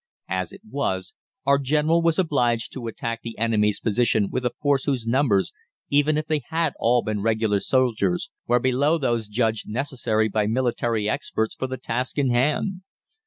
[0.29, 1.13] As it was,
[1.45, 5.51] our General was obliged to attack the enemy's position with a force whose numbers,
[5.91, 11.07] even if they had been all regular soldiers, were below those judged necessary by military
[11.07, 12.81] experts for the task in hand.